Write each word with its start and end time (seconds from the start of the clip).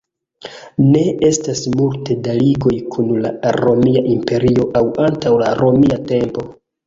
Ne 0.93 1.01
estas 1.27 1.59
multe 1.73 2.15
da 2.27 2.33
ligoj 2.39 2.73
kun 2.95 3.11
la 3.25 3.33
Romia 3.57 4.03
Imperio 4.15 4.67
aŭ 4.81 4.85
antaŭ 5.09 5.37
la 5.45 5.53
romia 5.63 6.01
tempo. 6.13 6.47